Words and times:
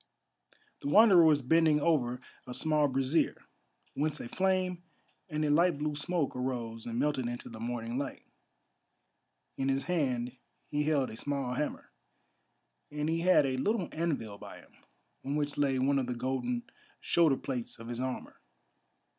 The 0.79 0.87
Wanderer 0.89 1.23
was 1.23 1.43
bending 1.43 1.79
over 1.79 2.19
a 2.47 2.55
small 2.55 2.87
brazier, 2.87 3.37
whence 3.93 4.19
a 4.19 4.27
flame 4.27 4.81
and 5.29 5.45
a 5.45 5.51
light 5.51 5.77
blue 5.77 5.93
smoke 5.93 6.35
arose 6.35 6.87
and 6.87 6.97
melted 6.97 7.27
into 7.27 7.49
the 7.49 7.59
morning 7.59 7.99
light. 7.99 8.23
In 9.57 9.69
his 9.69 9.83
hand 9.83 10.35
he 10.65 10.81
held 10.85 11.11
a 11.11 11.15
small 11.15 11.53
hammer, 11.53 11.91
and 12.89 13.09
he 13.09 13.19
had 13.19 13.45
a 13.45 13.57
little 13.57 13.89
anvil 13.91 14.39
by 14.39 14.57
him, 14.61 14.71
on 15.23 15.35
which 15.35 15.55
lay 15.55 15.77
one 15.77 15.99
of 15.99 16.07
the 16.07 16.15
golden 16.15 16.63
shoulder 16.99 17.37
plates 17.37 17.77
of 17.77 17.87
his 17.87 17.99
armour. 17.99 18.41